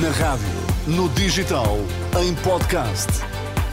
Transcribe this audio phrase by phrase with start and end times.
[0.00, 0.46] Na rádio,
[0.86, 1.76] no digital,
[2.18, 3.08] em podcast.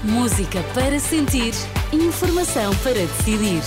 [0.03, 1.53] Música para sentir,
[1.93, 3.61] informação para decidir.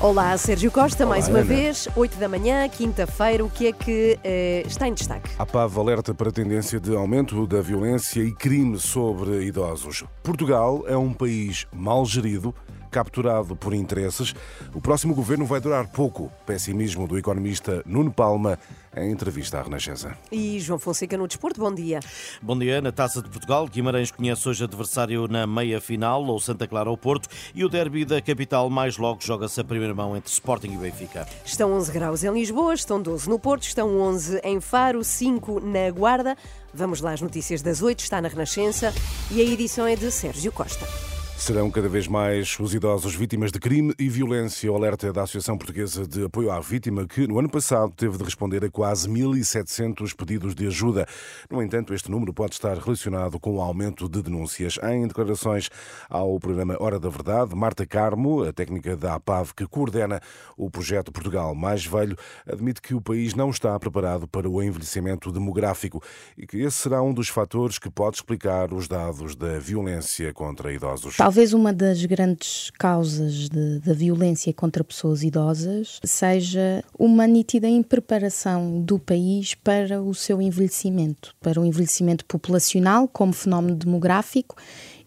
[0.00, 1.46] Olá, Sérgio Costa, Olá, mais uma Ana.
[1.46, 5.30] vez, 8 da manhã, quinta-feira, o que é que eh, está em destaque?
[5.38, 10.04] A PAV alerta para a tendência de aumento da violência e crime sobre idosos.
[10.22, 12.54] Portugal é um país mal gerido,
[12.96, 14.34] capturado por interesses.
[14.72, 16.32] O próximo governo vai durar pouco.
[16.46, 18.58] Pessimismo do economista Nuno Palma
[18.96, 20.16] em entrevista à Renascença.
[20.32, 22.00] E João Fonseca no Desporto, bom dia.
[22.40, 22.80] Bom dia.
[22.80, 27.28] Na Taça de Portugal, Guimarães conhece hoje adversário na meia-final, ou Santa Clara ao Porto,
[27.54, 31.28] e o derby da capital mais logo joga-se a primeira mão entre Sporting e Benfica.
[31.44, 35.90] Estão 11 graus em Lisboa, estão 12 no Porto, estão 11 em Faro, 5 na
[35.90, 36.34] Guarda.
[36.72, 38.90] Vamos lá às notícias das 8, está na Renascença
[39.30, 41.15] e a edição é de Sérgio Costa.
[41.38, 44.72] Serão cada vez mais os idosos vítimas de crime e violência.
[44.72, 48.24] O alerta da Associação Portuguesa de Apoio à Vítima, que no ano passado teve de
[48.24, 51.06] responder a quase 1.700 pedidos de ajuda.
[51.48, 54.76] No entanto, este número pode estar relacionado com o aumento de denúncias.
[54.82, 55.68] Em declarações
[56.08, 60.20] ao programa Hora da Verdade, Marta Carmo, a técnica da APAV que coordena
[60.56, 65.30] o projeto Portugal Mais Velho, admite que o país não está preparado para o envelhecimento
[65.30, 66.02] demográfico
[66.36, 70.72] e que esse será um dos fatores que pode explicar os dados da violência contra
[70.72, 71.14] idosos.
[71.26, 78.96] Talvez uma das grandes causas da violência contra pessoas idosas seja uma nítida impreparação do
[78.96, 84.54] país para o seu envelhecimento, para o envelhecimento populacional como fenómeno demográfico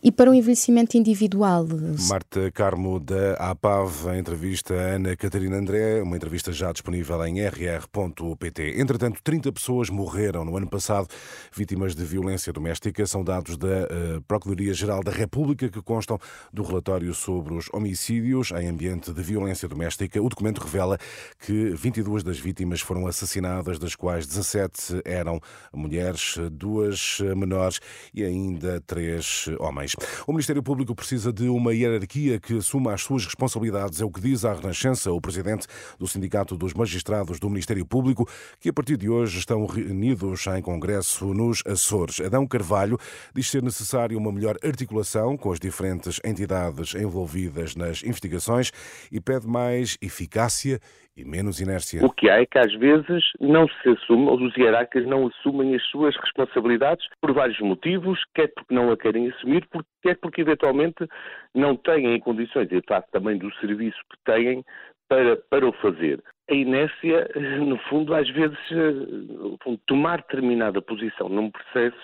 [0.02, 1.68] e para o envelhecimento individual.
[2.08, 7.42] Marta Carmo da APAV, em entrevista a Ana Catarina André, uma entrevista já disponível em
[7.42, 8.80] rr.pt.
[8.80, 11.08] Entretanto, 30 pessoas morreram no ano passado
[11.54, 13.06] vítimas de violência doméstica.
[13.06, 16.18] São dados da eh, Procuradoria-Geral da República que constam
[16.54, 20.22] do relatório sobre os homicídios em ambiente de violência doméstica.
[20.22, 20.98] O documento revela
[21.40, 25.40] que 22 das vítimas foram assassinadas, das quais 17 eram
[25.74, 27.80] mulheres, duas menores
[28.14, 29.89] e ainda três homens.
[30.28, 34.22] O Ministério Público precisa de uma hierarquia que assuma as suas responsabilidades, é o que
[34.22, 35.68] diz à Renascença o presidente
[35.98, 38.28] do Sindicato dos Magistrados do Ministério Público,
[38.60, 42.20] que a partir de hoje estão reunidos em congresso nos Açores.
[42.20, 42.98] Adão Carvalho
[43.34, 48.72] diz ser necessário uma melhor articulação com as diferentes entidades envolvidas nas investigações
[49.12, 50.80] e pede mais eficácia
[51.20, 52.06] e menos inércia.
[52.06, 55.76] O que há é que às vezes não se assume, ou os hierarcas não assumem
[55.76, 60.42] as suas responsabilidades por vários motivos, quer porque não a querem assumir, por- quer porque
[60.42, 61.08] eventualmente
[61.54, 64.64] não têm condições, e face também do serviço que têm,
[65.08, 66.24] para, para o fazer.
[66.50, 67.28] A inércia,
[67.66, 71.98] no fundo, às vezes, eh, tomar determinada posição num processo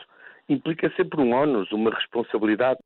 [0.49, 2.79] implica sempre um ónus, uma responsabilidade.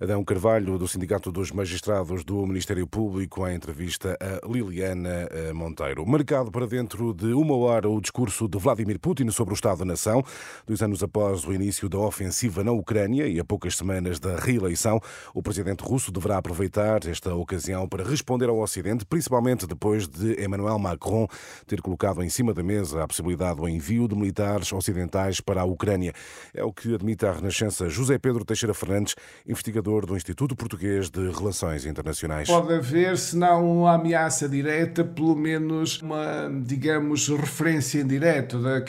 [0.00, 6.06] Adão Carvalho, do Sindicato dos Magistrados do Ministério Público, em entrevista a Liliana eh, Monteiro.
[6.06, 9.84] Marcado para dentro de uma hora o discurso de Vladimir Putin sobre o Estado da
[9.84, 10.22] Nação,
[10.66, 15.00] dois anos após o início da ofensiva na Ucrânia e a poucas semanas da reeleição,
[15.34, 20.78] o presidente russo deverá aproveitar esta ocasião para responder ao Ocidente, principalmente depois de Emmanuel
[20.78, 21.26] Macron
[21.66, 25.64] ter colocado em cima da mesa a possibilidade do envio de militares ocidentais para a
[25.64, 26.12] Ucrânia.
[26.54, 29.14] É o que admite à Renascença José Pedro Teixeira Fernandes,
[29.62, 32.48] investigador do Instituto Português de Relações Internacionais.
[32.48, 38.80] Pode haver, se não uma ameaça direta, pelo menos uma, digamos, referência indireta da,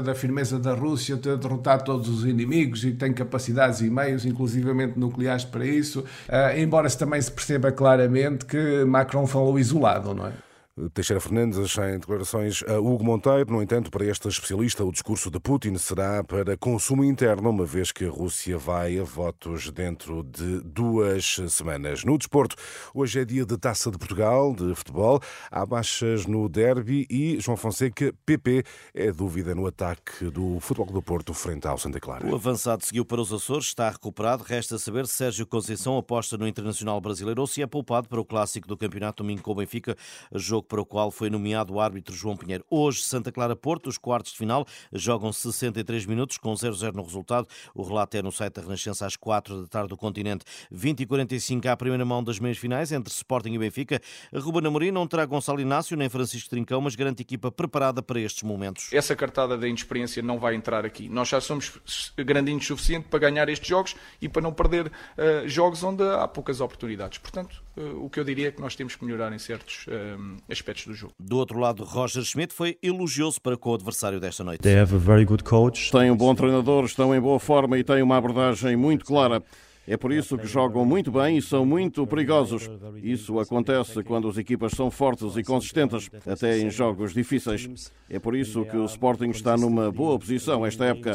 [0.00, 4.98] da firmeza da Rússia ter derrotado todos os inimigos e tem capacidades e meios, inclusivamente
[4.98, 6.02] nucleares, para isso.
[6.28, 10.45] Ah, embora se também se perceba claramente que Macron falou isolado, não é?
[10.92, 15.40] Teixeira Fernandes, em declarações a Hugo Monteiro, no entanto, para este especialista, o discurso de
[15.40, 20.60] Putin será para consumo interno, uma vez que a Rússia vai a votos dentro de
[20.60, 22.04] duas semanas.
[22.04, 22.56] No desporto,
[22.92, 25.18] hoje é dia de Taça de Portugal, de futebol.
[25.50, 28.62] Há baixas no derby e João Fonseca, PP,
[28.92, 32.26] é dúvida no ataque do Futebol do Porto frente ao Santa Clara.
[32.26, 34.44] O avançado seguiu para os Açores, está recuperado.
[34.44, 38.26] Resta saber se Sérgio Conceição aposta no Internacional Brasileiro ou se é poupado para o
[38.26, 39.96] clássico do Campeonato Domingo com o Benfica,
[40.34, 42.64] jogo para o qual foi nomeado o árbitro João Pinheiro.
[42.70, 47.48] Hoje, Santa Clara Porto, os quartos de final, jogam 63 minutos com 0-0 no resultado.
[47.74, 50.44] O relato é no site da Renascença às 4 da tarde do continente.
[50.70, 54.00] 20 e 45 à primeira mão das meias finais entre Sporting e Benfica.
[54.34, 58.42] Ruben Amorim não terá Gonçalo Inácio nem Francisco Trincão, mas garante equipa preparada para estes
[58.42, 58.92] momentos.
[58.92, 61.08] Essa cartada da inexperiência não vai entrar aqui.
[61.08, 61.80] Nós já somos
[62.16, 66.28] grandinhos o suficiente para ganhar estes jogos e para não perder eh, jogos onde há
[66.28, 67.18] poucas oportunidades.
[67.18, 70.16] Portanto, o que eu diria é que nós temos que melhorar em certos eh,
[70.50, 71.12] aspectos do jogo.
[71.18, 74.60] Do outro lado, Roger Schmidt foi elogioso para com o adversário desta noite.
[74.60, 75.90] They have a very good coach.
[75.90, 79.42] Tem um bom treinador, estão em boa forma e têm uma abordagem muito clara.
[79.88, 82.68] É por isso que jogam muito bem e são muito perigosos.
[82.96, 87.92] Isso acontece quando as equipas são fortes e consistentes, até em jogos difíceis.
[88.10, 91.14] É por isso que o Sporting está numa boa posição esta época.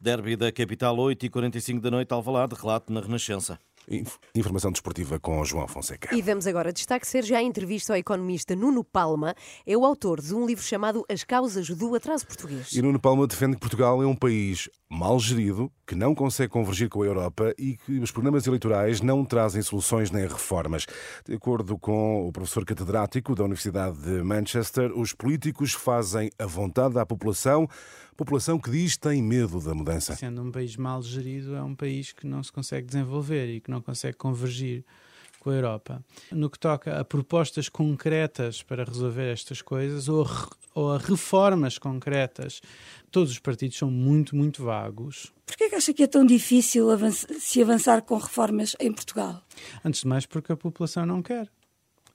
[0.00, 3.58] Derby da capital, 8h45 da noite, Alvalade, relato na Renascença.
[4.34, 6.14] Informação desportiva com João Fonseca.
[6.14, 9.34] E damos agora destaque já a entrevista ao economista Nuno Palma.
[9.66, 12.72] É o autor de um livro chamado As Causas do Atraso Português.
[12.72, 16.90] E Nuno Palma defende que Portugal é um país mal gerido, que não consegue convergir
[16.90, 20.84] com a Europa e que os programas eleitorais não trazem soluções nem reformas.
[21.26, 26.92] De acordo com o professor catedrático da Universidade de Manchester, os políticos fazem a vontade
[26.92, 27.66] da população,
[28.18, 30.14] população que diz tem medo da mudança.
[30.14, 33.70] Sendo um país mal gerido, é um país que não se consegue desenvolver e que
[33.70, 34.84] não consegue convergir
[35.48, 36.04] com a Europa.
[36.30, 41.78] No que toca a propostas concretas para resolver estas coisas ou a, ou a reformas
[41.78, 42.60] concretas,
[43.10, 45.32] todos os partidos são muito, muito vagos.
[45.46, 49.42] Por que acha que é tão difícil avançar, se avançar com reformas em Portugal?
[49.82, 51.48] Antes de mais porque a população não quer.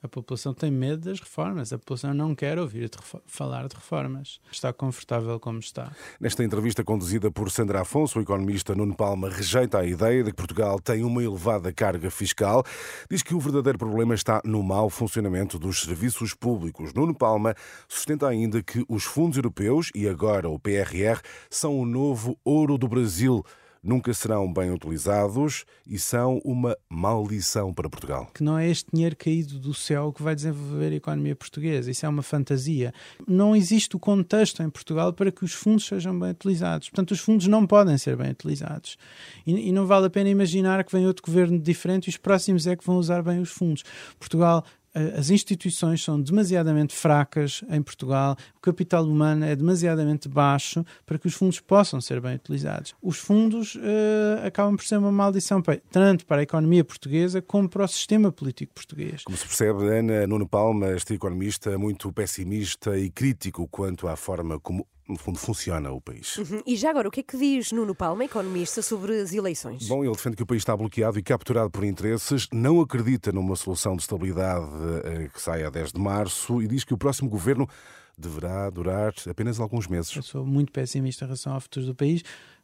[0.04, 4.42] A população tem medo das reformas, a população não quer ouvir de falar de reformas.
[4.52, 5.94] Está confortável como está.
[6.20, 10.36] Nesta entrevista conduzida por Sandra Afonso, o economista Nuno Palma rejeita a ideia de que
[10.36, 12.66] Portugal tem uma elevada carga fiscal.
[13.10, 16.94] Diz que o verdadeiro problema está no mau funcionamento dos serviços públicos.
[16.94, 17.56] Nuno Palma
[17.88, 22.90] sustenta ainda que os fundos europeus e agora o PRR são o novo ouro do
[22.90, 23.42] Brasil
[23.84, 28.30] nunca serão bem utilizados e são uma maldição para Portugal.
[28.34, 31.92] Que não é este dinheiro caído do céu que vai desenvolver a economia portuguesa.
[31.92, 32.94] Isso é uma fantasia.
[33.28, 36.90] Não existe o contexto em Portugal para que os fundos sejam bem utilizados.
[36.90, 38.98] Portanto, os fundos não podem ser bem utilizados.
[39.46, 42.66] E, e não vale a pena imaginar que vem outro governo diferente e os próximos
[42.66, 43.84] é que vão usar bem os fundos.
[44.18, 44.64] Portugal
[45.18, 51.28] as instituições são demasiadamente fracas em Portugal, o capital humano é demasiadamente baixo para que
[51.28, 52.94] os fundos possam ser bem utilizados.
[53.02, 55.62] Os fundos uh, acabam por ser uma maldição
[55.92, 59.24] tanto para a economia portuguesa como para o sistema político português.
[59.24, 64.60] Como se percebe, Ana Nuno Palma, este economista muito pessimista e crítico quanto à forma
[64.60, 66.38] como no fundo, funciona o país.
[66.38, 66.62] Uhum.
[66.66, 69.88] E já agora, o que é que diz Nuno Palma, economista, sobre as eleições?
[69.88, 73.56] Bom, ele defende que o país está bloqueado e capturado por interesses, não acredita numa
[73.56, 74.66] solução de estabilidade
[75.04, 77.68] eh, que saia a 10 de março e diz que o próximo governo
[78.18, 80.16] deverá durar apenas alguns meses.
[80.16, 82.24] Eu sou muito pessimista em relação ao futuro do país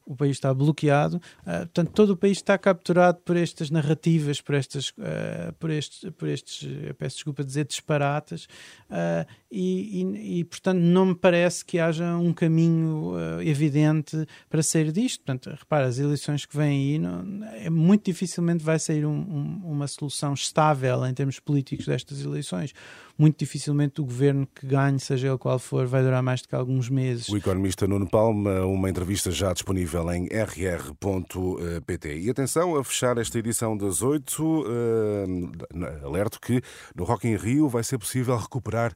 [0.10, 4.56] o país está bloqueado, uh, portanto todo o país está capturado por estas narrativas, por
[4.56, 8.46] estas, uh, por estes, por estes, peço desculpa dizer disparates
[8.90, 14.92] uh, e, e, e, portanto não me parece que haja um caminho evidente para sair
[14.92, 15.24] disto.
[15.24, 19.62] Portanto, repara, as eleições que vêm aí não, é muito dificilmente vai sair um, um,
[19.64, 22.74] uma solução estável em termos políticos destas eleições.
[23.18, 26.56] Muito dificilmente o governo que ganhe, seja ele qual for, vai durar mais do que
[26.56, 27.28] alguns meses.
[27.28, 32.18] O economista Nuno Palma, uma entrevista já disponível em rr.pt.
[32.18, 36.62] E atenção a fechar esta edição das 8, uh, alerto que
[36.96, 38.94] no Rock in Rio vai ser possível recuperar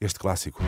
[0.00, 0.62] este clássico.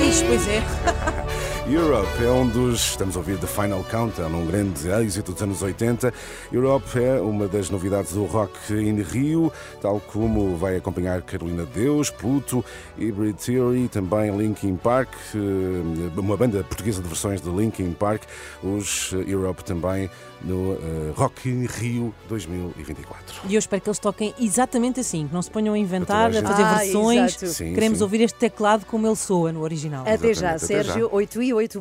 [0.00, 0.62] Ixi, pois é.
[1.70, 2.92] Europe é um dos.
[2.92, 6.14] Estamos a ouvir The Final Countdown, um grande êxito dos anos 80.
[6.50, 12.08] Europe é uma das novidades do Rock in Rio, tal como vai acompanhar Carolina Deus,
[12.08, 12.64] Pluto,
[12.98, 18.22] Hybrid Theory, também Linkin Park, eh, uma banda portuguesa de versões de Linkin Park,
[18.62, 20.08] os Europe também
[20.42, 23.42] no uh, Rock in Rio 2024.
[23.48, 26.38] E eu espero que eles toquem exatamente assim, que não se ponham a inventar, a,
[26.38, 27.36] a fazer ah, versões.
[27.36, 28.04] Sim, Queremos sim.
[28.04, 30.04] ouvir este teclado como ele soa no original.
[30.06, 31.80] Até já, Sérgio, 8 e 8, bom